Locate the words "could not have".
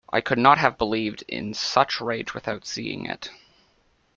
0.19-0.79